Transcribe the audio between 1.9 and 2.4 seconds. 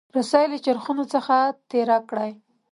کړئ.